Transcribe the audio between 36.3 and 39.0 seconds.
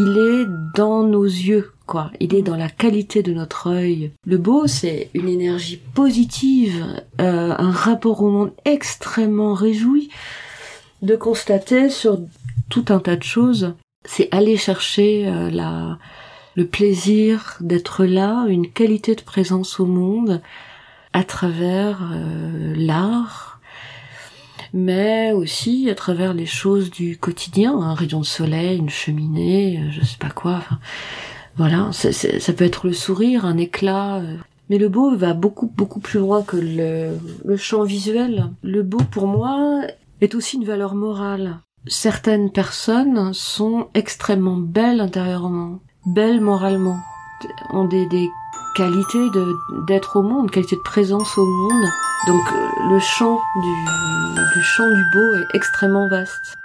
que le, champ visuel. Le beau